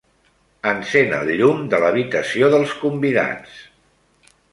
[0.69, 3.61] Encén el llum de l'habitació dels convidats.